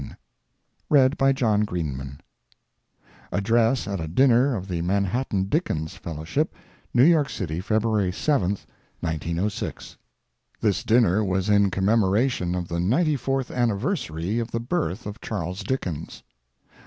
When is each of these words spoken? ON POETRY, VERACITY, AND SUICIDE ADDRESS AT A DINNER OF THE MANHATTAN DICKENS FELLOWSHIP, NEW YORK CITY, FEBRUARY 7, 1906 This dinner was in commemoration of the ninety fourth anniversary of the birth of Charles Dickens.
ON 0.01 0.09
POETRY, 0.89 1.15
VERACITY, 1.19 1.45
AND 1.45 1.69
SUICIDE 1.69 2.23
ADDRESS 3.33 3.87
AT 3.87 3.99
A 3.99 4.07
DINNER 4.07 4.55
OF 4.55 4.67
THE 4.67 4.81
MANHATTAN 4.81 5.43
DICKENS 5.43 5.93
FELLOWSHIP, 5.97 6.55
NEW 6.95 7.03
YORK 7.03 7.29
CITY, 7.29 7.61
FEBRUARY 7.61 8.11
7, 8.11 8.49
1906 9.01 9.97
This 10.59 10.83
dinner 10.83 11.23
was 11.23 11.49
in 11.49 11.69
commemoration 11.69 12.55
of 12.55 12.67
the 12.67 12.79
ninety 12.79 13.15
fourth 13.15 13.51
anniversary 13.51 14.39
of 14.39 14.49
the 14.49 14.59
birth 14.59 15.05
of 15.05 15.21
Charles 15.21 15.63
Dickens. 15.63 16.23